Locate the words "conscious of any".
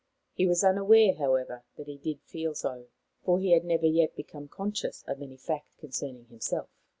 4.47-5.37